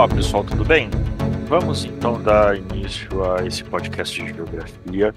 Olá 0.00 0.08
pessoal, 0.08 0.42
tudo 0.42 0.64
bem? 0.64 0.88
Vamos 1.46 1.84
então 1.84 2.22
dar 2.22 2.56
início 2.56 3.22
a 3.22 3.44
esse 3.44 3.62
podcast 3.62 4.18
de 4.18 4.32
geografia. 4.32 5.14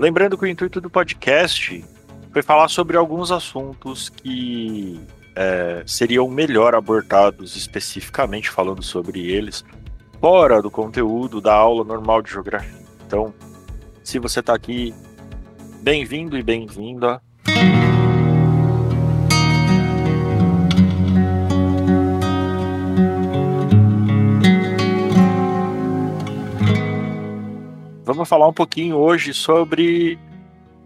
Lembrando 0.00 0.36
que 0.36 0.42
o 0.42 0.48
intuito 0.48 0.80
do 0.80 0.90
podcast 0.90 1.84
foi 2.32 2.42
falar 2.42 2.66
sobre 2.66 2.96
alguns 2.96 3.30
assuntos 3.30 4.08
que 4.08 5.00
é, 5.36 5.84
seriam 5.86 6.28
melhor 6.28 6.74
abordados 6.74 7.54
especificamente 7.54 8.50
falando 8.50 8.82
sobre 8.82 9.30
eles, 9.30 9.64
fora 10.20 10.60
do 10.60 10.72
conteúdo 10.72 11.40
da 11.40 11.54
aula 11.54 11.84
normal 11.84 12.20
de 12.20 12.32
geografia. 12.32 12.84
Então, 13.06 13.32
se 14.02 14.18
você 14.18 14.40
está 14.40 14.56
aqui, 14.56 14.92
bem-vindo 15.82 16.36
e 16.36 16.42
bem-vinda. 16.42 17.22
Vamos 28.14 28.28
falar 28.28 28.46
um 28.46 28.52
pouquinho 28.52 28.96
hoje 28.96 29.34
sobre 29.34 30.16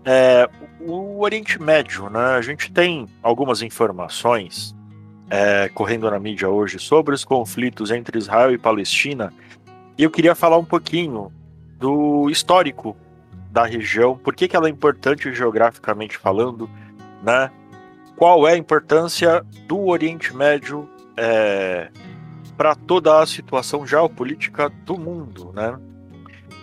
é, 0.02 0.48
o 0.80 1.20
Oriente 1.20 1.60
Médio. 1.60 2.08
Né? 2.08 2.18
A 2.18 2.40
gente 2.40 2.72
tem 2.72 3.06
algumas 3.22 3.60
informações 3.60 4.74
é, 5.28 5.68
correndo 5.68 6.10
na 6.10 6.18
mídia 6.18 6.48
hoje 6.48 6.78
sobre 6.78 7.14
os 7.14 7.26
conflitos 7.26 7.90
entre 7.90 8.16
Israel 8.16 8.50
e 8.50 8.56
Palestina. 8.56 9.30
E 9.98 10.04
eu 10.04 10.10
queria 10.10 10.34
falar 10.34 10.56
um 10.56 10.64
pouquinho 10.64 11.30
do 11.78 12.30
histórico 12.30 12.96
da 13.50 13.66
região, 13.66 14.16
por 14.16 14.34
que, 14.34 14.48
que 14.48 14.56
ela 14.56 14.66
é 14.66 14.70
importante 14.70 15.30
geograficamente 15.34 16.16
falando, 16.16 16.68
né? 17.22 17.50
Qual 18.16 18.48
é 18.48 18.54
a 18.54 18.56
importância 18.56 19.44
do 19.66 19.86
Oriente 19.86 20.34
Médio 20.34 20.88
é, 21.14 21.90
para 22.56 22.74
toda 22.74 23.20
a 23.20 23.26
situação 23.26 23.86
geopolítica 23.86 24.70
do 24.70 24.96
mundo, 24.96 25.52
né? 25.54 25.78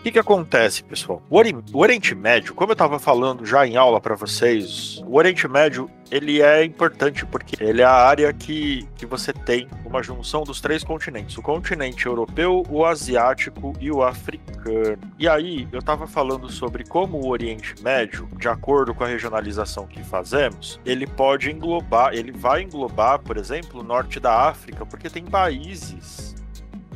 Que, 0.06 0.12
que 0.12 0.20
acontece, 0.20 0.84
pessoal? 0.84 1.20
O, 1.32 1.36
Ori 1.36 1.56
o 1.74 1.80
Oriente 1.80 2.14
Médio, 2.14 2.54
como 2.54 2.70
eu 2.70 2.74
estava 2.74 3.00
falando 3.00 3.44
já 3.44 3.66
em 3.66 3.76
aula 3.76 4.00
para 4.00 4.14
vocês, 4.14 5.02
o 5.04 5.18
Oriente 5.18 5.48
Médio 5.48 5.90
ele 6.12 6.44
é 6.44 6.64
importante 6.64 7.26
porque 7.26 7.56
ele 7.60 7.82
é 7.82 7.86
a 7.86 7.92
área 7.92 8.32
que, 8.32 8.88
que 8.96 9.04
você 9.04 9.34
tem 9.34 9.68
uma 9.84 10.04
junção 10.04 10.44
dos 10.44 10.62
três 10.62 10.84
continentes: 10.84 11.36
o 11.40 11.42
continente 11.42 12.06
europeu, 12.06 12.64
o 12.70 12.86
asiático 12.86 13.74
e 13.80 13.92
o 13.92 14.04
africano. 14.04 15.00
E 15.18 15.28
aí 15.28 15.68
eu 15.72 15.80
estava 15.80 16.06
falando 16.06 16.52
sobre 16.52 16.84
como 16.84 17.18
o 17.18 17.30
Oriente 17.30 17.74
Médio, 17.82 18.30
de 18.38 18.48
acordo 18.48 18.94
com 18.94 19.04
a 19.04 19.08
regionalização 19.08 19.88
que 19.88 20.04
fazemos, 20.04 20.80
ele 20.86 21.08
pode 21.08 21.50
englobar, 21.50 22.14
ele 22.14 22.32
vai 22.32 22.62
englobar, 22.62 23.18
por 23.18 23.38
exemplo, 23.38 23.80
o 23.80 23.84
norte 23.84 24.20
da 24.20 24.50
África, 24.50 24.86
porque 24.86 25.10
tem 25.10 25.26
países 25.26 26.36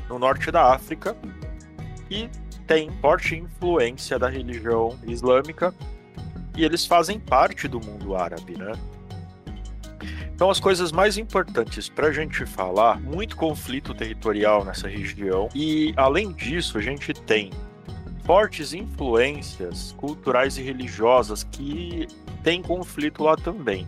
no 0.07 0.19
norte 0.19 0.51
da 0.51 0.71
África 0.71 1.17
e 2.11 2.29
tem 2.69 2.91
forte 3.01 3.35
influência 3.35 4.19
da 4.19 4.29
religião 4.29 4.95
islâmica 5.07 5.73
e 6.55 6.63
eles 6.63 6.85
fazem 6.85 7.19
parte 7.19 7.67
do 7.67 7.79
mundo 7.83 8.15
árabe, 8.15 8.55
né? 8.55 8.73
Então, 10.35 10.51
as 10.51 10.59
coisas 10.59 10.91
mais 10.91 11.17
importantes 11.17 11.89
para 11.89 12.09
a 12.09 12.11
gente 12.11 12.45
falar, 12.45 13.01
muito 13.01 13.35
conflito 13.35 13.91
territorial 13.95 14.63
nessa 14.63 14.87
região, 14.87 15.49
e 15.55 15.95
além 15.97 16.31
disso, 16.31 16.77
a 16.77 16.81
gente 16.81 17.11
tem 17.11 17.49
fortes 18.23 18.71
influências 18.71 19.95
culturais 19.97 20.55
e 20.59 20.61
religiosas 20.61 21.43
que 21.43 22.07
tem 22.43 22.61
conflito 22.61 23.23
lá 23.23 23.35
também. 23.35 23.87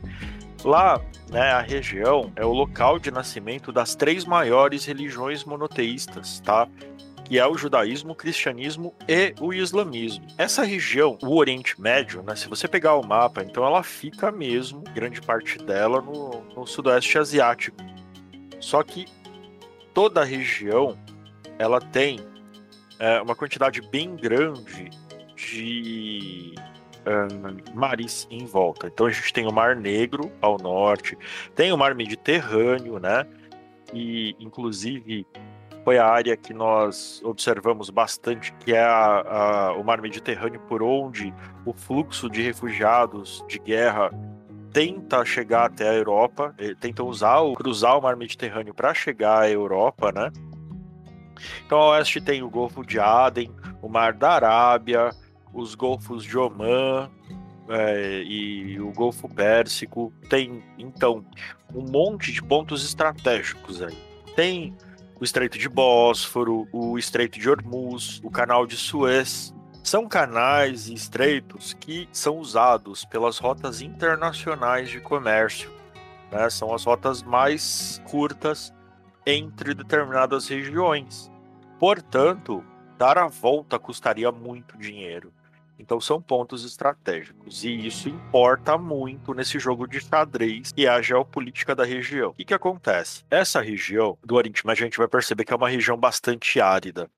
Lá, 0.63 0.99
né, 1.29 1.51
a 1.51 1.61
região 1.61 2.31
é 2.35 2.43
o 2.43 2.51
local 2.51 2.97
de 2.97 3.11
nascimento 3.11 3.71
das 3.71 3.93
três 3.93 4.25
maiores 4.25 4.85
religiões 4.85 5.43
monoteístas, 5.43 6.39
tá? 6.39 6.67
Que 7.25 7.39
é 7.39 7.47
o 7.47 7.57
judaísmo, 7.57 8.11
o 8.11 8.15
cristianismo 8.15 8.93
e 9.07 9.33
o 9.39 9.53
islamismo. 9.53 10.25
Essa 10.37 10.63
região, 10.63 11.17
o 11.21 11.35
Oriente 11.35 11.79
Médio, 11.79 12.21
né, 12.23 12.35
se 12.35 12.47
você 12.47 12.67
pegar 12.67 12.95
o 12.95 13.05
mapa, 13.05 13.43
então 13.43 13.65
ela 13.65 13.83
fica 13.83 14.31
mesmo, 14.31 14.81
grande 14.93 15.21
parte 15.21 15.57
dela, 15.57 16.01
no, 16.01 16.43
no 16.55 16.67
sudoeste 16.67 17.17
asiático. 17.17 17.77
Só 18.59 18.83
que 18.83 19.05
toda 19.93 20.21
a 20.21 20.25
região 20.25 20.97
ela 21.57 21.79
tem 21.79 22.19
é, 22.99 23.21
uma 23.21 23.35
quantidade 23.35 23.81
bem 23.81 24.15
grande 24.15 24.89
de 25.35 26.53
um, 27.05 27.75
mares 27.75 28.27
em 28.29 28.45
volta. 28.45 28.88
Então 28.88 29.05
a 29.05 29.11
gente 29.11 29.33
tem 29.33 29.47
o 29.47 29.51
Mar 29.51 29.75
Negro 29.75 30.31
ao 30.41 30.57
norte, 30.57 31.17
tem 31.55 31.71
o 31.71 31.77
Mar 31.77 31.95
Mediterrâneo, 31.95 32.99
né? 32.99 33.25
E 33.93 34.35
inclusive 34.39 35.25
foi 35.84 35.97
a 35.97 36.06
área 36.06 36.38
que 36.38 36.53
nós 36.53 37.22
observamos 37.24 37.90
bastante, 37.90 38.53
que 38.53 38.74
é 38.74 38.84
a, 38.84 39.22
a, 39.22 39.74
o 39.74 39.84
mar 39.84 40.02
Mediterrâneo, 40.02 40.59
por 40.62 40.84
onde 40.84 41.34
o 41.66 41.74
fluxo 41.74 42.30
de 42.30 42.42
refugiados 42.42 43.44
de 43.47 43.58
guerra 43.59 44.12
tenta 44.72 45.25
chegar 45.25 45.66
até 45.66 45.90
a 45.90 45.94
Europa, 45.94 46.56
tenta 46.80 47.03
usar 47.03 47.40
o, 47.40 47.53
cruzar 47.53 47.97
o 47.97 48.02
mar 48.02 48.16
Mediterrâneo 48.16 48.74
para 48.74 48.94
chegar 48.94 49.42
à 49.42 49.50
Europa, 49.50 50.12
né? 50.12 50.31
Então, 51.66 51.80
ao 51.80 51.92
oeste 51.92 52.22
tem 52.22 52.44
o 52.44 52.50
Golfo 52.50 52.86
de 52.86 53.00
Aden, 53.00 53.52
o 53.81 53.90
Mar 53.90 54.13
da 54.13 54.31
Arábia, 54.31 55.09
os 55.53 55.75
Golfos 55.75 56.24
de 56.24 56.38
Omã 56.38 57.09
é, 57.69 58.24
e 58.24 58.80
o 58.80 58.92
Golfo 58.92 59.28
Pérsico. 59.28 60.13
Tem, 60.30 60.63
então, 60.78 61.25
um 61.74 61.90
monte 61.90 62.31
de 62.31 62.44
pontos 62.44 62.86
estratégicos 62.86 63.81
aí. 63.81 63.98
Tem 64.36 64.75
o 65.21 65.23
Estreito 65.23 65.59
de 65.59 65.69
Bósforo, 65.69 66.67
o 66.71 66.97
Estreito 66.97 67.39
de 67.39 67.47
Hormuz, 67.47 68.19
o 68.23 68.31
Canal 68.31 68.65
de 68.65 68.75
Suez. 68.75 69.53
São 69.83 70.07
canais 70.07 70.87
e 70.87 70.95
estreitos 70.95 71.73
que 71.73 72.09
são 72.11 72.39
usados 72.39 73.05
pelas 73.05 73.37
rotas 73.37 73.81
internacionais 73.81 74.89
de 74.89 74.99
comércio. 74.99 75.71
Né? 76.31 76.49
São 76.49 76.73
as 76.73 76.83
rotas 76.85 77.21
mais 77.21 78.01
curtas 78.09 78.73
entre 79.23 79.75
determinadas 79.75 80.47
regiões. 80.47 81.31
Portanto, 81.79 82.63
dar 82.97 83.19
a 83.19 83.27
volta 83.27 83.77
custaria 83.77 84.31
muito 84.31 84.75
dinheiro. 84.75 85.31
Então 85.81 86.00
são 86.00 86.22
pontos 86.22 86.64
estratégicos. 86.64 87.64
E 87.64 87.88
isso 87.88 88.08
importa 88.08 88.78
muito 88.78 89.34
nesse 89.34 89.58
jogo 89.58 89.88
de 89.88 90.00
xadrez 90.00 90.72
que 90.72 90.86
é 90.86 90.90
a 90.90 91.02
geopolítica 91.02 91.75
da 91.75 91.84
região. 91.84 92.30
O 92.30 92.34
que, 92.34 92.46
que 92.46 92.53
acontece? 92.53 93.24
Essa 93.30 93.59
região 93.59 94.18
do 94.24 94.36
Oriente 94.36 94.66
Médio 94.66 94.84
a 94.84 94.88
gente 94.88 94.97
vai 94.97 95.08
perceber 95.08 95.44
que 95.44 95.53
é 95.53 95.56
uma 95.56 95.69
região 95.69 95.97
bastante 95.97 96.62
árida. 96.62 97.09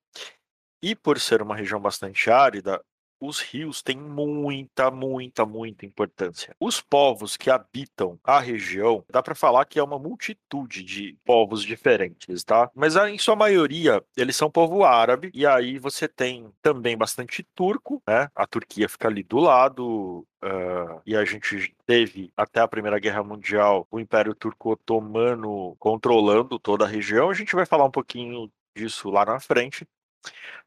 E 0.82 0.94
por 0.94 1.20
ser 1.20 1.42
uma 1.42 1.54
região 1.54 1.80
bastante 1.80 2.30
árida, 2.30 2.82
os 3.26 3.40
rios 3.40 3.82
têm 3.82 3.96
muita, 3.96 4.90
muita, 4.90 5.46
muita 5.46 5.86
importância. 5.86 6.54
Os 6.60 6.80
povos 6.80 7.36
que 7.36 7.50
habitam 7.50 8.18
a 8.22 8.38
região, 8.38 9.04
dá 9.10 9.22
para 9.22 9.34
falar 9.34 9.64
que 9.64 9.78
é 9.78 9.82
uma 9.82 9.98
multitude 9.98 10.82
de 10.82 11.16
povos 11.24 11.62
diferentes, 11.62 12.44
tá? 12.44 12.70
Mas 12.74 12.96
ah, 12.96 13.10
em 13.10 13.18
sua 13.18 13.36
maioria, 13.36 14.02
eles 14.16 14.36
são 14.36 14.50
povo 14.50 14.84
árabe, 14.84 15.30
e 15.34 15.46
aí 15.46 15.78
você 15.78 16.06
tem 16.08 16.50
também 16.62 16.96
bastante 16.96 17.42
turco, 17.54 18.02
né? 18.06 18.28
A 18.34 18.46
Turquia 18.46 18.88
fica 18.88 19.08
ali 19.08 19.22
do 19.22 19.38
lado, 19.38 20.26
Uh, 20.44 21.00
e 21.06 21.16
a 21.16 21.24
gente 21.24 21.74
teve 21.86 22.30
até 22.36 22.60
a 22.60 22.68
Primeira 22.68 22.98
Guerra 22.98 23.24
Mundial 23.24 23.88
o 23.90 23.98
Império 23.98 24.34
Turco 24.34 24.72
Otomano 24.72 25.74
controlando 25.78 26.58
toda 26.58 26.84
a 26.84 26.88
região. 26.88 27.30
A 27.30 27.34
gente 27.34 27.54
vai 27.54 27.64
falar 27.64 27.86
um 27.86 27.90
pouquinho 27.90 28.52
disso 28.76 29.08
lá 29.08 29.24
na 29.24 29.40
frente. 29.40 29.86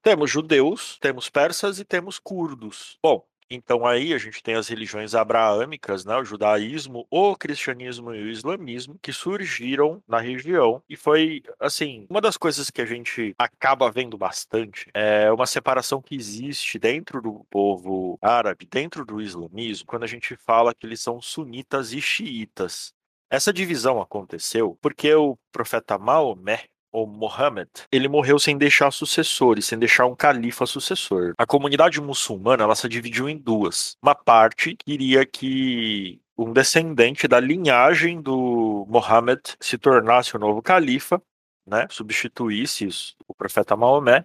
Temos 0.01 0.29
judeus, 0.29 0.97
temos 0.99 1.29
persas 1.29 1.79
e 1.79 1.85
temos 1.85 2.19
curdos. 2.19 2.97
Bom, 3.01 3.25
então 3.49 3.85
aí 3.85 4.13
a 4.13 4.17
gente 4.17 4.43
tem 4.43 4.55
as 4.55 4.67
religiões 4.67 5.15
abraâmicas, 5.15 6.03
né, 6.03 6.15
o 6.17 6.25
judaísmo, 6.25 7.07
o 7.09 7.35
cristianismo 7.35 8.13
e 8.13 8.23
o 8.23 8.29
islamismo 8.29 8.99
que 9.01 9.13
surgiram 9.13 10.03
na 10.07 10.19
região 10.19 10.83
e 10.89 10.95
foi 10.97 11.43
assim, 11.59 12.05
uma 12.09 12.19
das 12.19 12.35
coisas 12.35 12.69
que 12.69 12.81
a 12.81 12.85
gente 12.85 13.33
acaba 13.37 13.89
vendo 13.89 14.17
bastante 14.17 14.89
é 14.93 15.31
uma 15.31 15.45
separação 15.45 16.01
que 16.01 16.15
existe 16.15 16.77
dentro 16.77 17.21
do 17.21 17.45
povo 17.49 18.19
árabe, 18.21 18.67
dentro 18.69 19.05
do 19.05 19.21
islamismo, 19.21 19.87
quando 19.87 20.03
a 20.03 20.07
gente 20.07 20.35
fala 20.35 20.73
que 20.73 20.85
eles 20.85 20.99
são 20.99 21.21
sunitas 21.21 21.93
e 21.93 22.01
xiitas. 22.01 22.93
Essa 23.29 23.53
divisão 23.53 24.01
aconteceu 24.01 24.77
porque 24.81 25.13
o 25.13 25.37
profeta 25.51 25.97
Maomé, 25.97 26.65
o 26.91 27.05
Mohammed, 27.05 27.69
ele 27.91 28.07
morreu 28.07 28.39
sem 28.39 28.57
deixar 28.57 28.91
sucessores, 28.91 29.65
sem 29.65 29.77
deixar 29.77 30.05
um 30.05 30.15
califa 30.15 30.65
sucessor. 30.65 31.33
A 31.37 31.45
comunidade 31.45 32.01
muçulmana 32.01 32.63
ela 32.63 32.75
se 32.75 32.87
dividiu 32.87 33.29
em 33.29 33.37
duas. 33.37 33.95
Uma 34.01 34.15
parte 34.15 34.75
queria 34.75 35.25
que 35.25 36.19
um 36.37 36.53
descendente 36.53 37.27
da 37.27 37.39
linhagem 37.39 38.21
do 38.21 38.85
Mohammed 38.87 39.41
se 39.59 39.77
tornasse 39.77 40.35
o 40.35 40.39
novo 40.39 40.61
califa, 40.61 41.21
né, 41.65 41.87
substituísse 41.89 42.87
o 43.27 43.33
profeta 43.33 43.75
Maomé. 43.75 44.23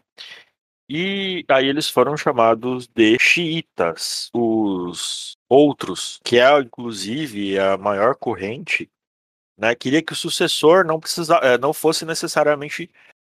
E 0.89 1.45
aí 1.49 1.67
eles 1.67 1.89
foram 1.89 2.17
chamados 2.17 2.87
de 2.87 3.19
xiitas, 3.19 4.29
os 4.35 5.37
outros, 5.49 6.21
que 6.23 6.39
é 6.39 6.61
inclusive 6.61 7.59
a 7.59 7.79
maior 7.79 8.15
corrente 8.15 8.91
né? 9.57 9.75
Queria 9.75 10.03
que 10.03 10.13
o 10.13 10.17
sucessor 10.17 10.85
não 10.85 10.99
precisa, 11.01 11.37
eh, 11.43 11.59
não 11.59 11.73
fosse 11.73 12.05
necessariamente 12.05 12.91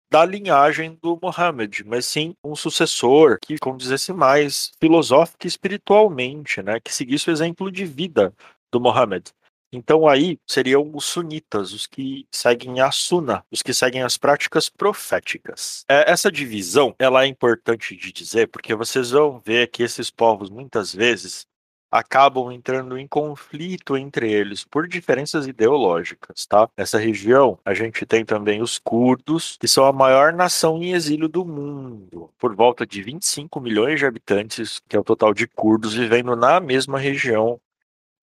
da 0.10 0.26
linhagem 0.26 0.98
do 1.02 1.20
Mohammed, 1.22 1.84
mas 1.86 2.06
sim 2.06 2.34
um 2.44 2.56
sucessor 2.56 3.38
que 3.42 3.58
condizesse 3.58 4.14
mais 4.14 4.72
filosófico 4.80 5.46
e 5.46 5.48
espiritualmente, 5.48 6.62
né, 6.62 6.80
que 6.80 6.94
seguisse 6.94 7.30
o 7.30 7.34
exemplo 7.34 7.72
de 7.72 7.86
vida 7.86 8.34
do 8.72 8.80
Mohammed. 8.80 9.32
Então 9.72 10.08
aí 10.08 10.40
seriam 10.48 10.90
os 10.94 11.04
sunitas, 11.04 11.74
os 11.74 11.86
que 11.86 12.26
seguem 12.32 12.80
a 12.80 12.90
suna, 12.90 13.44
os 13.52 13.62
que 13.62 13.74
seguem 13.74 14.02
as 14.02 14.18
práticas 14.18 14.70
proféticas. 14.70 15.84
É, 15.90 16.10
essa 16.10 16.32
divisão, 16.32 16.96
ela 16.98 17.24
é 17.24 17.28
importante 17.28 17.94
de 17.96 18.14
dizer, 18.14 18.48
porque 18.48 18.74
vocês 18.74 19.12
vão 19.12 19.42
ver 19.46 19.68
que 19.68 19.84
esses 19.84 20.10
povos 20.10 20.50
muitas 20.50 20.96
vezes 20.96 21.46
acabam 21.92 22.52
entrando 22.52 22.98
em 22.98 23.08
conflito 23.08 23.98
entre 23.98 24.32
eles 24.32 24.64
por 24.64 24.88
diferenças 24.88 25.48
ideológicas, 25.48 26.46
tá? 26.46 26.70
Nessa 26.78 26.98
região, 26.98 27.60
a 27.66 27.74
gente 27.74 28.06
tem 28.06 28.26
também 28.26 28.62
os 28.62 28.78
curdos, 28.78 29.58
que 29.60 29.68
são 29.68 29.86
a 29.86 29.94
maior 29.94 30.34
nação 30.34 30.82
em 30.82 30.94
exílio 30.94 31.28
do 31.28 31.46
mundo, 31.46 32.32
por 32.38 32.56
volta 32.56 32.86
de 32.86 33.02
25 33.02 33.60
milhões 33.60 34.00
de 34.00 34.06
habitantes, 34.06 34.82
que 34.88 34.96
é 34.96 35.00
o 35.00 35.04
total 35.04 35.34
de 35.34 35.48
curdos 35.48 35.94
vivendo 35.94 36.36
na 36.36 36.60
mesma 36.60 37.00
região 37.00 37.60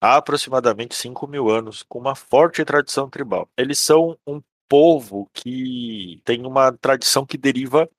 há 0.01 0.17
aproximadamente 0.17 0.95
5 0.95 1.27
mil 1.27 1.49
anos, 1.49 1.83
com 1.83 1.99
uma 1.99 2.15
forte 2.15 2.63
tradição 2.63 3.09
tribal. 3.09 3.49
Eles 3.57 3.79
são 3.79 4.17
um 4.27 4.41
povo 4.69 5.29
que 5.33 6.21
tem 6.23 6.45
uma 6.45 6.71
tradição 6.71 7.25
que 7.25 7.37
deriva 7.37 7.89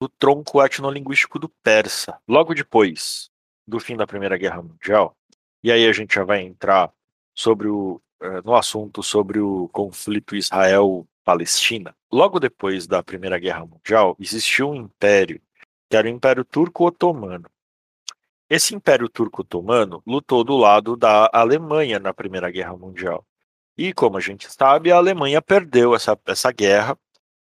do 0.00 0.08
tronco 0.08 0.62
etnolinguístico 0.62 1.38
do 1.38 1.48
persa. 1.48 2.18
Logo 2.26 2.54
depois 2.54 3.31
do 3.66 3.78
fim 3.80 3.96
da 3.96 4.06
Primeira 4.06 4.36
Guerra 4.36 4.62
Mundial, 4.62 5.16
e 5.62 5.70
aí 5.70 5.86
a 5.86 5.92
gente 5.92 6.14
já 6.14 6.24
vai 6.24 6.42
entrar 6.42 6.92
sobre 7.34 7.68
o, 7.68 8.00
eh, 8.20 8.40
no 8.44 8.54
assunto 8.54 9.02
sobre 9.02 9.38
o 9.40 9.68
conflito 9.68 10.34
Israel-Palestina. 10.34 11.94
Logo 12.10 12.40
depois 12.40 12.86
da 12.86 13.02
Primeira 13.02 13.38
Guerra 13.38 13.64
Mundial, 13.64 14.16
existiu 14.18 14.70
um 14.70 14.74
império, 14.74 15.40
que 15.88 15.96
era 15.96 16.06
o 16.06 16.10
Império 16.10 16.44
Turco-Otomano. 16.44 17.48
Esse 18.50 18.74
Império 18.74 19.08
Turco-Otomano 19.08 20.02
lutou 20.06 20.44
do 20.44 20.56
lado 20.56 20.96
da 20.96 21.30
Alemanha 21.32 21.98
na 21.98 22.12
Primeira 22.12 22.50
Guerra 22.50 22.76
Mundial. 22.76 23.24
E, 23.78 23.94
como 23.94 24.18
a 24.18 24.20
gente 24.20 24.52
sabe, 24.52 24.92
a 24.92 24.96
Alemanha 24.96 25.40
perdeu 25.40 25.94
essa, 25.94 26.18
essa 26.26 26.52
guerra 26.52 26.98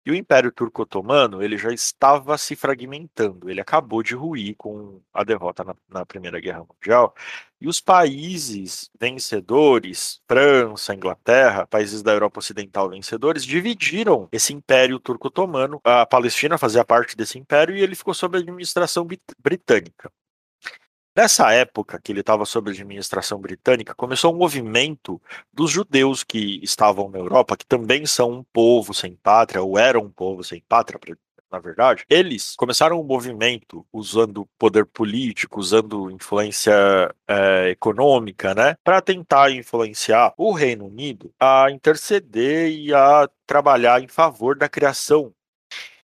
e 0.05 0.11
o 0.11 0.15
Império 0.15 0.51
Turco-Otomano 0.51 1.41
ele 1.41 1.57
já 1.57 1.73
estava 1.73 2.37
se 2.37 2.55
fragmentando, 2.55 3.49
ele 3.49 3.59
acabou 3.59 4.03
de 4.03 4.13
ruir 4.13 4.55
com 4.55 5.01
a 5.13 5.23
derrota 5.23 5.63
na, 5.63 5.75
na, 5.89 6.05
Primeira 6.05 6.39
Guerra 6.39 6.63
Mundial. 6.63 7.15
E 7.59 7.67
os 7.67 7.81
países 7.81 8.91
vencedores, 8.99 10.21
França, 10.27 10.93
Inglaterra, 10.93 11.65
países 11.65 12.03
da 12.03 12.11
Europa 12.11 12.39
Ocidental 12.39 12.89
vencedores, 12.89 13.43
dividiram 13.43 14.29
esse 14.31 14.53
Império 14.53 14.99
Turco-Otomano. 14.99 15.81
A 15.83 16.05
Palestina 16.05 16.57
fazia 16.57 16.85
parte 16.85 17.15
desse 17.17 17.39
império 17.39 17.75
e 17.75 17.81
ele 17.81 17.95
ficou 17.95 18.13
sob 18.13 18.37
administração 18.37 19.07
britânica. 19.39 20.11
Nessa 21.15 21.53
época 21.53 21.97
que 22.03 22.11
ele 22.11 22.19
estava 22.19 22.43
sob 22.43 22.69
administração 22.69 23.39
britânica, 23.39 23.95
começou 23.95 24.33
um 24.33 24.37
movimento 24.37 25.21
dos 25.53 25.71
judeus 25.71 26.25
que 26.25 26.59
estavam 26.61 27.09
na 27.09 27.17
Europa, 27.17 27.55
que 27.55 27.65
também 27.65 28.05
são 28.05 28.31
um 28.31 28.43
povo 28.43 28.93
sem 28.93 29.15
pátria, 29.15 29.61
ou 29.61 29.79
eram 29.79 30.01
um 30.01 30.11
povo 30.11 30.43
sem 30.43 30.61
pátria, 30.67 30.99
na 31.49 31.57
verdade. 31.57 32.03
Eles 32.09 32.53
começaram 32.57 32.99
um 32.99 33.03
movimento 33.03 33.85
usando 33.93 34.45
poder 34.59 34.85
político, 34.85 35.57
usando 35.57 36.11
influência 36.11 36.73
é, 37.25 37.69
econômica, 37.69 38.53
né, 38.53 38.75
para 38.83 38.99
tentar 39.01 39.51
influenciar 39.51 40.33
o 40.37 40.51
Reino 40.51 40.85
Unido 40.85 41.33
a 41.39 41.71
interceder 41.71 42.69
e 42.71 42.93
a 42.93 43.29
trabalhar 43.47 44.03
em 44.03 44.07
favor 44.09 44.57
da 44.57 44.67
criação 44.67 45.33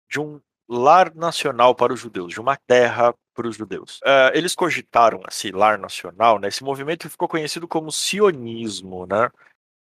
de 0.08 0.20
um 0.20 0.40
lar 0.70 1.16
nacional 1.16 1.74
para 1.74 1.92
os 1.92 2.00
judeus, 2.00 2.32
de 2.32 2.40
uma 2.40 2.56
terra 2.56 3.12
para 3.40 3.48
os 3.48 3.56
judeus. 3.56 4.00
Uh, 4.00 4.36
eles 4.36 4.54
cogitaram 4.54 5.22
esse 5.30 5.50
lar 5.50 5.80
nacional, 5.80 6.38
né? 6.40 6.50
Esse 6.50 6.62
movimento 6.62 7.10
ficou 7.10 7.26
conhecido 7.26 7.70
como 7.70 7.90
sionismo, 7.90 9.06
né? 9.06 9.30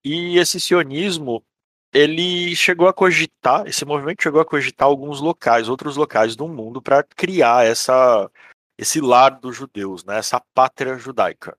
E 0.04 0.38
esse 0.38 0.60
sionismo 0.60 1.44
ele 1.92 2.54
chegou 2.54 2.86
a 2.86 2.94
cogitar, 2.94 3.66
esse 3.66 3.84
movimento 3.84 4.22
chegou 4.22 4.40
a 4.40 4.44
cogitar 4.44 4.86
alguns 4.86 5.20
locais, 5.20 5.68
outros 5.68 5.96
locais 5.96 6.36
do 6.36 6.46
mundo 6.46 6.80
para 6.80 7.02
criar 7.02 7.66
essa 7.66 8.30
esse 8.78 9.00
lar 9.00 9.40
dos 9.40 9.56
judeus, 9.56 10.04
né? 10.04 10.18
Essa 10.18 10.40
pátria 10.54 10.96
judaica. 10.96 11.58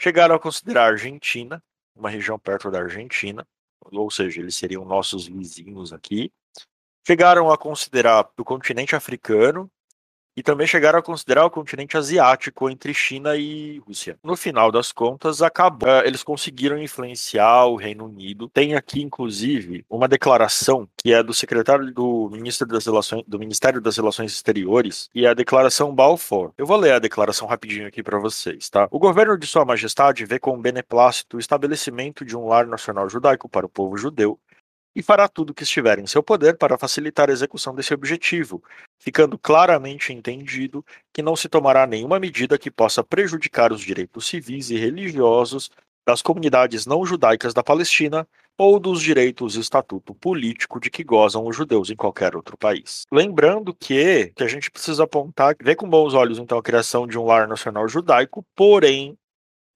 Chegaram 0.00 0.34
a 0.34 0.40
considerar 0.40 0.82
a 0.82 0.88
Argentina, 0.88 1.62
uma 1.94 2.10
região 2.10 2.38
perto 2.40 2.72
da 2.72 2.80
Argentina, 2.80 3.46
ou 3.80 4.10
seja, 4.10 4.40
eles 4.40 4.56
seriam 4.56 4.84
nossos 4.84 5.28
vizinhos 5.28 5.92
aqui, 5.92 6.32
chegaram 7.06 7.50
a 7.50 7.56
considerar 7.56 8.28
o 8.36 8.44
continente 8.44 8.96
africano 8.96 9.70
e 10.38 10.42
também 10.42 10.68
chegaram 10.68 11.00
a 11.00 11.02
considerar 11.02 11.44
o 11.44 11.50
continente 11.50 11.96
asiático 11.96 12.70
entre 12.70 12.94
China 12.94 13.34
e 13.36 13.82
Rússia. 13.84 14.16
No 14.22 14.36
final 14.36 14.70
das 14.70 14.92
contas, 14.92 15.42
acabou. 15.42 15.88
Eh, 15.88 16.06
eles 16.06 16.22
conseguiram 16.22 16.78
influenciar 16.78 17.64
o 17.64 17.74
Reino 17.74 18.04
Unido. 18.04 18.48
Tem 18.48 18.76
aqui, 18.76 19.02
inclusive, 19.02 19.84
uma 19.90 20.06
declaração 20.06 20.88
que 20.96 21.12
é 21.12 21.24
do 21.24 21.34
secretário 21.34 21.92
do 21.92 22.28
Ministério 22.30 22.72
das 22.72 22.86
Relações, 22.86 23.24
do 23.26 23.36
Ministério 23.36 23.80
das 23.80 23.96
Relações 23.96 24.32
Exteriores, 24.32 25.10
e 25.12 25.26
é 25.26 25.28
a 25.28 25.34
declaração 25.34 25.92
Balfour. 25.92 26.52
Eu 26.56 26.66
vou 26.66 26.76
ler 26.76 26.92
a 26.92 27.00
declaração 27.00 27.48
rapidinho 27.48 27.88
aqui 27.88 28.00
para 28.00 28.20
vocês, 28.20 28.70
tá? 28.70 28.86
O 28.92 28.98
governo 29.00 29.36
de 29.36 29.46
Sua 29.48 29.64
Majestade 29.64 30.24
vê 30.24 30.38
com 30.38 30.56
beneplácito 30.60 31.36
o 31.36 31.40
estabelecimento 31.40 32.24
de 32.24 32.36
um 32.36 32.46
lar 32.46 32.64
nacional 32.64 33.08
judaico 33.08 33.48
para 33.48 33.66
o 33.66 33.68
povo 33.68 33.96
judeu 33.96 34.38
e 34.94 35.02
fará 35.02 35.28
tudo 35.28 35.50
o 35.50 35.54
que 35.54 35.62
estiver 35.62 35.98
em 35.98 36.06
seu 36.06 36.22
poder 36.22 36.56
para 36.56 36.78
facilitar 36.78 37.30
a 37.30 37.32
execução 37.32 37.74
desse 37.74 37.94
objetivo, 37.94 38.62
ficando 38.98 39.38
claramente 39.38 40.12
entendido 40.12 40.84
que 41.12 41.22
não 41.22 41.36
se 41.36 41.48
tomará 41.48 41.86
nenhuma 41.86 42.18
medida 42.18 42.58
que 42.58 42.70
possa 42.70 43.04
prejudicar 43.04 43.72
os 43.72 43.80
direitos 43.80 44.26
civis 44.26 44.70
e 44.70 44.76
religiosos 44.76 45.70
das 46.06 46.22
comunidades 46.22 46.86
não 46.86 47.04
judaicas 47.04 47.52
da 47.52 47.62
Palestina 47.62 48.26
ou 48.56 48.80
dos 48.80 49.00
direitos 49.00 49.54
e 49.54 49.60
estatuto 49.60 50.14
político 50.14 50.80
de 50.80 50.90
que 50.90 51.04
gozam 51.04 51.46
os 51.46 51.54
judeus 51.54 51.90
em 51.90 51.96
qualquer 51.96 52.34
outro 52.34 52.56
país. 52.56 53.04
Lembrando 53.12 53.72
que, 53.72 54.32
que 54.34 54.42
a 54.42 54.48
gente 54.48 54.70
precisa 54.70 55.04
apontar, 55.04 55.54
ver 55.62 55.76
com 55.76 55.88
bons 55.88 56.14
olhos 56.14 56.38
então 56.38 56.58
a 56.58 56.62
criação 56.62 57.06
de 57.06 57.16
um 57.16 57.24
lar 57.24 57.46
nacional 57.46 57.86
judaico, 57.86 58.44
porém 58.56 59.16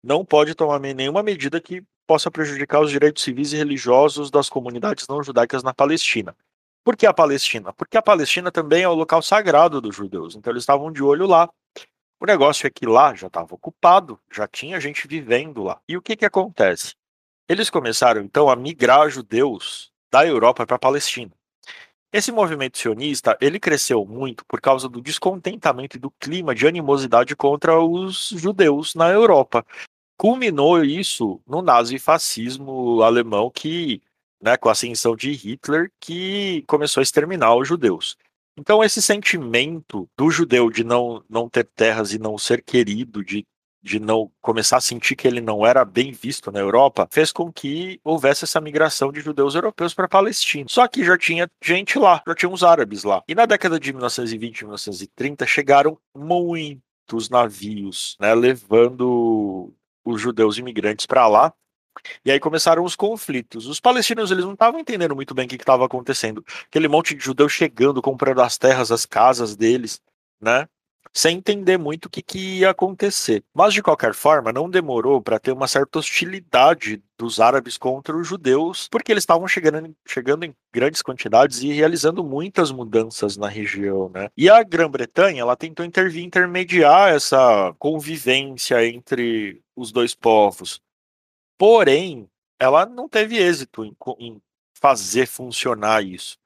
não 0.02 0.24
pode 0.24 0.54
tomar 0.54 0.80
nenhuma 0.80 1.22
medida 1.22 1.60
que 1.60 1.84
possa 2.12 2.30
prejudicar 2.30 2.82
os 2.82 2.90
direitos 2.90 3.22
civis 3.22 3.54
e 3.54 3.56
religiosos 3.56 4.30
das 4.30 4.50
comunidades 4.50 5.08
não 5.08 5.22
judaicas 5.22 5.62
na 5.62 5.72
Palestina. 5.72 6.36
Por 6.84 6.94
que 6.94 7.06
a 7.06 7.14
Palestina? 7.14 7.72
Porque 7.72 7.96
a 7.96 8.02
Palestina 8.02 8.52
também 8.52 8.82
é 8.82 8.88
o 8.88 8.92
local 8.92 9.22
sagrado 9.22 9.80
dos 9.80 9.96
judeus, 9.96 10.36
então 10.36 10.52
eles 10.52 10.62
estavam 10.62 10.92
de 10.92 11.02
olho 11.02 11.26
lá. 11.26 11.48
O 12.20 12.26
negócio 12.26 12.66
é 12.66 12.70
que 12.70 12.84
lá 12.84 13.14
já 13.14 13.28
estava 13.28 13.54
ocupado, 13.54 14.20
já 14.30 14.46
tinha 14.46 14.78
gente 14.78 15.08
vivendo 15.08 15.62
lá. 15.62 15.80
E 15.88 15.96
o 15.96 16.02
que, 16.02 16.14
que 16.14 16.26
acontece? 16.26 16.94
Eles 17.48 17.70
começaram 17.70 18.20
então 18.20 18.50
a 18.50 18.56
migrar 18.56 19.08
judeus 19.08 19.90
da 20.12 20.26
Europa 20.26 20.66
para 20.66 20.76
a 20.76 20.78
Palestina. 20.78 21.32
Esse 22.12 22.30
movimento 22.30 22.76
sionista, 22.76 23.38
ele 23.40 23.58
cresceu 23.58 24.04
muito 24.04 24.44
por 24.44 24.60
causa 24.60 24.86
do 24.86 25.00
descontentamento 25.00 25.96
e 25.96 26.00
do 26.00 26.10
clima 26.10 26.54
de 26.54 26.66
animosidade 26.66 27.34
contra 27.34 27.80
os 27.80 28.28
judeus 28.36 28.94
na 28.94 29.08
Europa 29.08 29.64
culminou 30.22 30.84
isso 30.84 31.40
no 31.44 31.60
nazifascismo 31.60 33.02
alemão 33.02 33.50
que, 33.50 34.00
né, 34.40 34.56
com 34.56 34.68
a 34.68 34.72
ascensão 34.72 35.16
de 35.16 35.32
Hitler, 35.32 35.90
que 35.98 36.62
começou 36.68 37.00
a 37.00 37.02
exterminar 37.02 37.56
os 37.56 37.66
judeus. 37.66 38.16
Então 38.56 38.84
esse 38.84 39.02
sentimento 39.02 40.08
do 40.16 40.30
judeu 40.30 40.70
de 40.70 40.84
não, 40.84 41.24
não 41.28 41.48
ter 41.48 41.64
terras 41.64 42.12
e 42.12 42.20
não 42.20 42.38
ser 42.38 42.62
querido, 42.62 43.24
de, 43.24 43.44
de 43.82 43.98
não 43.98 44.30
começar 44.40 44.76
a 44.76 44.80
sentir 44.80 45.16
que 45.16 45.26
ele 45.26 45.40
não 45.40 45.66
era 45.66 45.84
bem 45.84 46.12
visto 46.12 46.52
na 46.52 46.60
Europa, 46.60 47.08
fez 47.10 47.32
com 47.32 47.52
que 47.52 47.98
houvesse 48.04 48.44
essa 48.44 48.60
migração 48.60 49.10
de 49.10 49.20
judeus 49.20 49.56
europeus 49.56 49.92
para 49.92 50.04
a 50.04 50.08
Palestina. 50.08 50.66
Só 50.68 50.86
que 50.86 51.04
já 51.04 51.18
tinha 51.18 51.50
gente 51.60 51.98
lá, 51.98 52.22
já 52.24 52.32
tinha 52.36 52.48
uns 52.48 52.62
árabes 52.62 53.02
lá. 53.02 53.24
E 53.26 53.34
na 53.34 53.44
década 53.44 53.80
de 53.80 53.92
1920 53.92 54.60
e 54.60 54.64
1930 54.66 55.44
chegaram 55.48 55.98
muitos 56.16 57.28
navios, 57.28 58.16
né, 58.20 58.32
levando 58.32 59.74
os 60.04 60.20
judeus 60.20 60.58
imigrantes 60.58 61.06
para 61.06 61.26
lá. 61.26 61.52
E 62.24 62.30
aí 62.30 62.40
começaram 62.40 62.84
os 62.84 62.96
conflitos. 62.96 63.66
Os 63.66 63.78
palestinos 63.78 64.30
eles 64.30 64.44
não 64.44 64.54
estavam 64.54 64.80
entendendo 64.80 65.14
muito 65.14 65.34
bem 65.34 65.46
o 65.46 65.48
que 65.48 65.56
estava 65.56 65.84
acontecendo. 65.84 66.44
Aquele 66.66 66.88
monte 66.88 67.14
de 67.14 67.22
judeus 67.24 67.52
chegando, 67.52 68.00
comprando 68.00 68.40
as 68.40 68.56
terras, 68.56 68.90
as 68.90 69.04
casas 69.04 69.54
deles, 69.54 70.00
né? 70.40 70.66
Sem 71.12 71.36
entender 71.36 71.76
muito 71.78 72.06
o 72.06 72.10
que, 72.10 72.22
que 72.22 72.60
ia 72.60 72.70
acontecer. 72.70 73.44
Mas, 73.54 73.74
de 73.74 73.82
qualquer 73.82 74.14
forma, 74.14 74.52
não 74.52 74.70
demorou 74.70 75.20
para 75.20 75.38
ter 75.38 75.52
uma 75.52 75.68
certa 75.68 75.98
hostilidade 75.98 77.02
dos 77.18 77.38
árabes 77.38 77.76
contra 77.76 78.16
os 78.16 78.26
judeus, 78.26 78.88
porque 78.90 79.12
eles 79.12 79.22
estavam 79.22 79.46
chegando, 79.46 79.94
chegando 80.06 80.44
em 80.44 80.54
grandes 80.72 81.02
quantidades 81.02 81.62
e 81.62 81.72
realizando 81.72 82.24
muitas 82.24 82.72
mudanças 82.72 83.36
na 83.36 83.48
região. 83.48 84.08
Né? 84.08 84.28
E 84.36 84.48
a 84.48 84.62
Grã-Bretanha 84.62 85.42
ela 85.42 85.56
tentou 85.56 85.84
intervir, 85.84 86.24
intermediar 86.24 87.14
essa 87.14 87.74
convivência 87.78 88.84
entre 88.86 89.60
os 89.76 89.92
dois 89.92 90.14
povos. 90.14 90.80
Porém, 91.58 92.28
ela 92.58 92.86
não 92.86 93.08
teve 93.08 93.36
êxito 93.36 93.84
em, 93.84 93.94
em 94.18 94.40
fazer 94.80 95.26
funcionar 95.26 96.04
isso. 96.04 96.36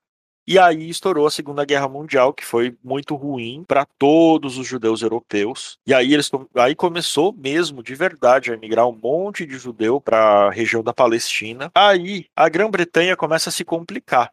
E 0.48 0.60
aí 0.60 0.88
estourou 0.88 1.26
a 1.26 1.30
Segunda 1.30 1.64
Guerra 1.64 1.88
Mundial, 1.88 2.32
que 2.32 2.44
foi 2.44 2.76
muito 2.82 3.16
ruim 3.16 3.64
para 3.66 3.84
todos 3.84 4.56
os 4.58 4.66
judeus 4.66 5.02
europeus. 5.02 5.76
E 5.84 5.92
aí 5.92 6.14
eles 6.14 6.30
aí 6.54 6.74
começou 6.76 7.32
mesmo 7.32 7.82
de 7.82 7.96
verdade 7.96 8.52
a 8.52 8.54
emigrar 8.54 8.86
um 8.86 8.96
monte 8.96 9.44
de 9.44 9.58
judeu 9.58 10.00
para 10.00 10.46
a 10.46 10.50
região 10.50 10.84
da 10.84 10.94
Palestina. 10.94 11.72
Aí 11.74 12.26
a 12.36 12.48
Grã-Bretanha 12.48 13.16
começa 13.16 13.48
a 13.48 13.52
se 13.52 13.64
complicar. 13.64 14.32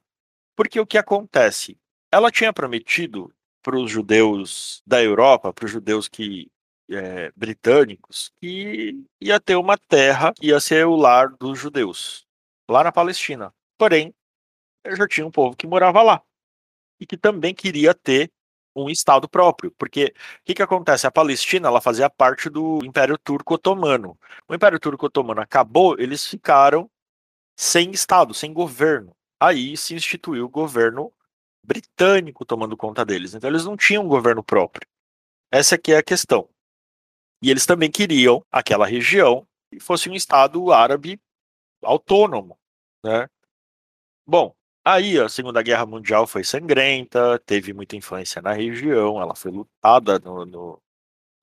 Porque 0.55 0.79
o 0.79 0.85
que 0.85 0.99
acontece? 0.99 1.75
Ela 2.11 2.29
tinha 2.29 2.53
prometido 2.53 3.33
para 3.63 3.75
os 3.75 3.89
judeus 3.89 4.83
da 4.85 5.01
Europa, 5.01 5.51
para 5.51 5.65
os 5.65 5.71
judeus 5.71 6.07
que 6.07 6.47
é, 6.91 7.31
britânicos, 7.35 8.31
que 8.39 9.03
ia 9.19 9.39
ter 9.39 9.55
uma 9.55 9.77
terra 9.77 10.31
que 10.33 10.47
ia 10.47 10.59
ser 10.59 10.85
o 10.85 10.95
lar 10.95 11.29
dos 11.29 11.57
judeus, 11.57 12.27
lá 12.69 12.83
na 12.83 12.91
Palestina. 12.91 13.51
Porém, 13.79 14.13
já 14.91 15.07
tinha 15.07 15.25
um 15.25 15.31
povo 15.31 15.55
que 15.55 15.67
morava 15.67 16.01
lá 16.01 16.21
e 16.99 17.05
que 17.05 17.17
também 17.17 17.53
queria 17.53 17.93
ter 17.93 18.31
um 18.75 18.89
estado 18.89 19.29
próprio, 19.29 19.71
porque 19.77 20.13
o 20.39 20.43
que, 20.43 20.55
que 20.55 20.63
acontece? 20.63 21.05
A 21.05 21.11
Palestina 21.11 21.67
ela 21.67 21.81
fazia 21.81 22.09
parte 22.09 22.49
do 22.49 22.83
Império 22.83 23.17
Turco 23.17 23.53
Otomano. 23.53 24.17
O 24.47 24.55
Império 24.55 24.79
Turco 24.79 25.05
Otomano 25.05 25.41
acabou, 25.41 25.95
eles 25.99 26.25
ficaram 26.25 26.89
sem 27.55 27.91
estado, 27.91 28.33
sem 28.33 28.51
governo. 28.51 29.15
Aí 29.39 29.77
se 29.77 29.93
instituiu 29.93 30.45
o 30.45 30.49
governo 30.49 31.13
britânico 31.63 32.45
tomando 32.45 32.75
conta 32.75 33.05
deles. 33.05 33.33
Então 33.33 33.49
eles 33.49 33.65
não 33.65 33.77
tinham 33.77 34.03
um 34.03 34.07
governo 34.07 34.43
próprio. 34.43 34.87
Essa 35.51 35.75
aqui 35.75 35.93
é 35.93 35.97
a 35.97 36.03
questão. 36.03 36.49
E 37.41 37.51
eles 37.51 37.65
também 37.65 37.91
queriam 37.91 38.43
aquela 38.51 38.87
região 38.87 39.45
que 39.69 39.79
fosse 39.79 40.09
um 40.09 40.15
estado 40.15 40.71
árabe 40.71 41.19
autônomo, 41.83 42.57
né? 43.03 43.27
Bom, 44.25 44.55
Aí 44.85 45.17
a 45.17 45.29
Segunda 45.29 45.61
Guerra 45.61 45.85
Mundial 45.85 46.27
foi 46.27 46.43
sangrenta, 46.43 47.39
teve 47.39 47.73
muita 47.73 47.95
influência 47.95 48.41
na 48.41 48.51
região, 48.51 49.21
ela 49.21 49.35
foi 49.35 49.51
lutada 49.51 50.19
no, 50.19 50.45
no 50.45 50.81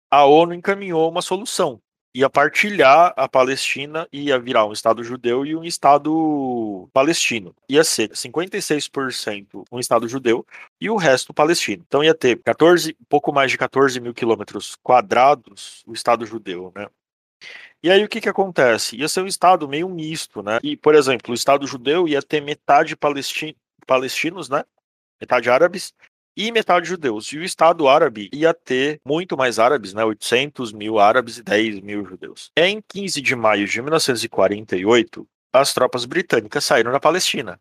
a 0.10 0.26
ONU 0.26 0.54
encaminhou 0.54 1.10
uma 1.10 1.22
solução. 1.22 1.80
Ia 2.16 2.30
partilhar 2.30 3.14
a 3.16 3.30
Palestina, 3.30 4.08
ia 4.12 4.40
virar 4.40 4.66
um 4.66 4.72
Estado 4.72 5.04
judeu 5.04 5.46
e 5.46 5.56
um 5.56 5.64
Estado 5.64 6.90
palestino. 6.92 7.54
Ia 7.70 7.84
ser 7.84 8.10
56% 8.10 9.66
um 9.72 9.80
Estado 9.80 10.08
judeu 10.08 10.44
e 10.82 10.90
o 10.90 10.96
resto 10.96 11.32
palestino. 11.32 11.84
Então 11.86 12.04
ia 12.04 12.16
ter 12.16 12.42
14, 12.42 12.98
pouco 13.08 13.32
mais 13.32 13.52
de 13.52 13.58
14 13.60 14.00
mil 14.00 14.16
quilômetros 14.16 14.76
quadrados 14.82 15.84
o 15.86 15.94
Estado 15.94 16.26
judeu, 16.26 16.72
né? 16.76 16.88
E 17.84 17.92
aí 17.92 18.04
o 18.04 18.10
que 18.10 18.20
que 18.20 18.30
acontece? 18.30 18.96
Ia 18.98 19.08
ser 19.08 19.22
um 19.22 19.28
estado 19.28 19.68
meio 19.68 19.88
misto, 19.88 20.42
né? 20.42 20.60
E, 20.64 20.76
por 20.76 20.96
exemplo, 20.96 21.32
o 21.32 21.36
estado 21.36 21.68
judeu 21.68 22.08
ia 22.08 22.22
ter 22.22 22.42
metade 22.42 22.96
palesti 22.96 23.56
palestinos, 23.86 24.50
né? 24.50 24.64
Metade 25.22 25.50
árabes 25.50 25.94
e 26.38 26.52
metade 26.52 26.88
judeus. 26.88 27.32
E 27.34 27.40
o 27.40 27.44
Estado 27.44 27.88
árabe 27.88 28.30
ia 28.32 28.54
ter 28.54 29.02
muito 29.04 29.36
mais 29.36 29.58
árabes, 29.58 29.94
né? 29.94 30.06
800 30.06 30.72
mil 30.72 31.00
árabes 31.00 31.40
e 31.40 31.44
10 31.44 31.80
mil 31.82 32.06
judeus. 32.06 32.52
Em 32.56 32.80
15 32.88 33.20
de 33.22 33.36
maio 33.36 33.66
de 33.66 33.82
1948, 33.82 35.28
as 35.52 35.74
tropas 35.74 36.06
britânicas 36.06 36.64
saíram 36.64 36.92
da 36.92 37.00
Palestina. 37.00 37.60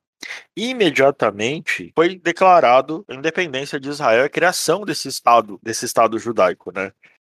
Imediatamente 0.55 1.93
foi 1.95 2.19
declarado 2.19 3.05
a 3.09 3.15
independência 3.15 3.81
de 3.81 3.89
Israel 3.89 4.25
e 4.25 4.27
a 4.27 4.31
criação 4.31 4.83
desse 4.85 5.09
Estado, 5.09 5.59
desse 5.63 5.87
Estado 5.87 6.19
judaico, 6.19 6.71
né? 6.73 6.93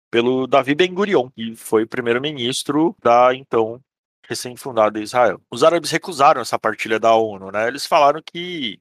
Pelo 0.10 0.48
Davi 0.48 0.76
Ben-Gurion, 0.76 1.30
que 1.32 1.56
foi 1.56 1.86
primeiro-ministro 1.86 2.96
da 3.02 3.34
então 3.34 3.82
recém-fundada 4.28 5.00
Israel. 5.00 5.42
Os 5.50 5.64
árabes 5.64 5.92
recusaram 5.92 6.42
essa 6.42 6.60
partilha 6.60 7.00
da 7.00 7.16
ONU, 7.16 7.52
né? 7.52 7.68
Eles 7.68 7.86
falaram 7.86 8.22
que, 8.22 8.80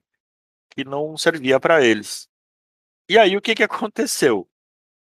que 0.71 0.85
não 0.85 1.17
servia 1.17 1.61
para 1.61 1.85
eles. 1.85 2.29
E 3.09 3.19
aí 3.19 3.37
o 3.37 3.41
que, 3.41 3.55
que 3.55 3.63
aconteceu? 3.63 4.49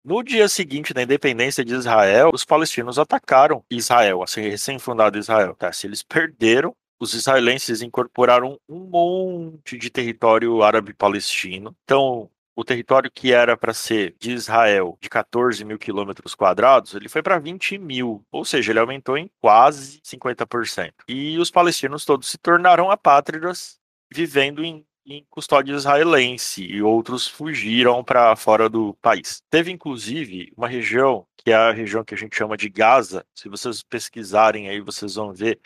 No 0.04 0.24
dia 0.24 0.48
seguinte 0.48 0.94
da 0.94 1.04
independência 1.04 1.66
de 1.66 1.74
Israel, 1.74 2.32
os 2.34 2.46
palestinos 2.46 3.00
atacaram 3.00 3.64
Israel, 3.70 4.24
assim, 4.24 4.42
recém-fundado 4.42 5.18
Israel. 5.18 5.56
Tá? 5.56 5.72
Se 5.72 5.88
eles 5.88 6.04
perderam, 6.04 6.76
os 7.00 7.14
israelenses 7.14 7.82
incorporaram 7.82 8.60
um 8.68 8.80
monte 8.80 9.78
de 9.78 9.90
território 9.90 10.64
árabe 10.64 10.94
palestino. 10.94 11.76
Então, 11.84 12.30
o 12.58 12.66
território 12.66 13.12
que 13.12 13.32
era 13.32 13.56
para 13.56 13.72
ser 13.72 14.16
de 14.20 14.32
Israel 14.32 14.98
de 15.00 15.08
14 15.08 15.64
mil 15.64 15.78
quilômetros 15.78 16.34
quadrados, 16.34 16.96
ele 16.96 17.08
foi 17.08 17.22
para 17.22 17.38
20 17.38 17.78
mil, 17.78 18.26
ou 18.32 18.44
seja, 18.44 18.72
ele 18.72 18.80
aumentou 18.80 19.16
em 19.16 19.30
quase 19.40 20.02
50%. 20.02 20.92
E 21.08 21.38
os 21.38 21.52
palestinos 21.52 22.04
todos 22.04 22.28
se 22.28 22.38
tornaram 22.40 22.90
apátridas, 22.90 23.78
vivendo 24.12 24.66
em, 24.66 24.84
em 25.06 25.24
custódia 25.30 25.72
israelense, 25.76 26.64
e 26.66 26.82
outros 26.82 27.28
fugiram 27.28 28.04
para 28.04 28.36
fora 28.36 28.68
do 28.68 28.96
país. 29.04 29.44
Teve 29.52 29.72
inclusive 29.72 30.52
uma 30.58 30.68
região, 30.68 31.28
que 31.38 31.52
é 31.52 31.56
a 31.56 31.72
região 31.72 32.04
que 32.04 32.16
a 32.16 32.18
gente 32.18 32.36
chama 32.36 32.58
de 32.58 32.70
Gaza, 32.70 33.24
se 33.36 33.48
vocês 33.48 33.84
pesquisarem 33.84 34.68
aí, 34.68 34.82
vocês 34.82 35.14
vão 35.14 35.32
ver, 35.32 35.60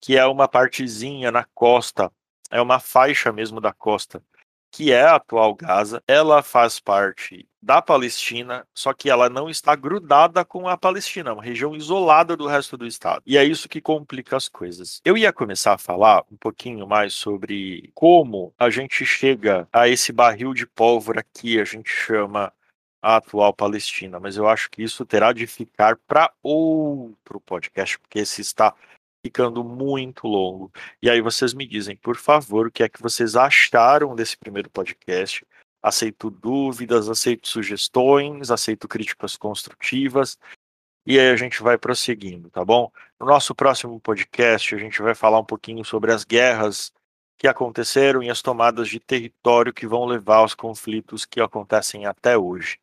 que 0.00 0.16
é 0.18 0.26
uma 0.26 0.48
partezinha 0.48 1.30
na 1.30 1.44
costa, 1.54 2.10
é 2.50 2.60
uma 2.60 2.80
faixa 2.80 3.32
mesmo 3.32 3.60
da 3.60 3.72
costa 3.72 4.20
que 4.72 4.90
é 4.90 5.02
a 5.02 5.16
atual 5.16 5.54
Gaza, 5.54 6.02
ela 6.08 6.42
faz 6.42 6.80
parte 6.80 7.46
da 7.62 7.80
Palestina, 7.80 8.66
só 8.74 8.92
que 8.92 9.08
ela 9.10 9.28
não 9.28 9.48
está 9.48 9.76
grudada 9.76 10.44
com 10.44 10.66
a 10.66 10.76
Palestina, 10.76 11.30
é 11.30 11.32
uma 11.32 11.42
região 11.42 11.76
isolada 11.76 12.36
do 12.36 12.46
resto 12.48 12.76
do 12.76 12.86
estado. 12.86 13.22
E 13.24 13.36
é 13.36 13.44
isso 13.44 13.68
que 13.68 13.80
complica 13.80 14.36
as 14.36 14.48
coisas. 14.48 15.00
Eu 15.04 15.16
ia 15.16 15.32
começar 15.32 15.74
a 15.74 15.78
falar 15.78 16.24
um 16.32 16.36
pouquinho 16.36 16.86
mais 16.86 17.12
sobre 17.14 17.92
como 17.94 18.52
a 18.58 18.70
gente 18.70 19.04
chega 19.04 19.68
a 19.72 19.86
esse 19.86 20.10
barril 20.10 20.54
de 20.54 20.66
pólvora 20.66 21.22
que 21.34 21.60
a 21.60 21.64
gente 21.64 21.90
chama 21.90 22.52
a 23.02 23.16
atual 23.16 23.52
Palestina, 23.52 24.18
mas 24.18 24.36
eu 24.36 24.48
acho 24.48 24.70
que 24.70 24.82
isso 24.82 25.04
terá 25.04 25.32
de 25.32 25.46
ficar 25.46 25.96
para 26.06 26.32
outro 26.42 27.40
podcast, 27.40 27.98
porque 27.98 28.20
esse 28.20 28.40
está 28.40 28.74
ficando 29.24 29.62
muito 29.62 30.26
longo. 30.26 30.72
E 31.00 31.08
aí 31.08 31.20
vocês 31.20 31.54
me 31.54 31.66
dizem, 31.66 31.96
por 31.96 32.16
favor, 32.16 32.66
o 32.66 32.70
que 32.70 32.82
é 32.82 32.88
que 32.88 33.00
vocês 33.00 33.36
acharam 33.36 34.14
desse 34.16 34.36
primeiro 34.36 34.68
podcast. 34.68 35.46
Aceito 35.80 36.28
dúvidas, 36.30 37.08
aceito 37.08 37.48
sugestões, 37.48 38.50
aceito 38.50 38.88
críticas 38.88 39.36
construtivas. 39.36 40.36
E 41.06 41.18
aí 41.18 41.30
a 41.30 41.36
gente 41.36 41.62
vai 41.62 41.78
prosseguindo, 41.78 42.50
tá 42.50 42.64
bom? 42.64 42.90
No 43.18 43.26
nosso 43.26 43.54
próximo 43.54 43.98
podcast, 44.00 44.74
a 44.74 44.78
gente 44.78 45.00
vai 45.00 45.14
falar 45.14 45.40
um 45.40 45.44
pouquinho 45.44 45.84
sobre 45.84 46.12
as 46.12 46.24
guerras 46.24 46.92
que 47.38 47.48
aconteceram 47.48 48.22
e 48.22 48.30
as 48.30 48.40
tomadas 48.40 48.88
de 48.88 49.00
território 49.00 49.72
que 49.72 49.86
vão 49.86 50.04
levar 50.04 50.36
aos 50.36 50.54
conflitos 50.54 51.24
que 51.24 51.40
acontecem 51.40 52.06
até 52.06 52.38
hoje. 52.38 52.78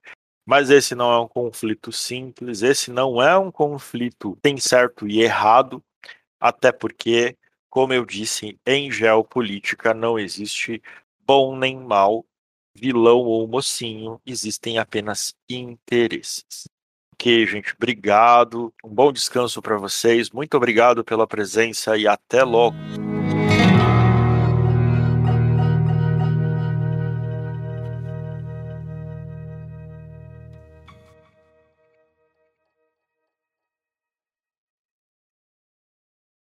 Mas 0.45 0.69
esse 0.69 0.95
não 0.95 1.13
é 1.13 1.19
um 1.19 1.27
conflito 1.27 1.91
simples, 1.91 2.61
esse 2.61 2.91
não 2.91 3.21
é 3.21 3.37
um 3.37 3.51
conflito 3.51 4.37
tem 4.41 4.57
certo 4.57 5.07
e 5.07 5.21
errado, 5.21 5.81
até 6.39 6.71
porque, 6.71 7.37
como 7.69 7.93
eu 7.93 8.05
disse, 8.05 8.57
em 8.65 8.91
geopolítica 8.91 9.93
não 9.93 10.17
existe 10.17 10.81
bom 11.25 11.55
nem 11.57 11.77
mal, 11.77 12.25
vilão 12.73 13.19
ou 13.19 13.47
mocinho, 13.47 14.21
existem 14.25 14.77
apenas 14.77 15.33
interesses. 15.49 16.67
Ok, 17.13 17.45
gente, 17.45 17.73
obrigado. 17.75 18.73
Um 18.83 18.89
bom 18.89 19.11
descanso 19.11 19.61
para 19.61 19.77
vocês. 19.77 20.29
Muito 20.29 20.55
obrigado 20.55 21.03
pela 21.03 21.27
presença 21.27 21.97
e 21.97 22.07
até 22.07 22.43
logo. 22.43 23.08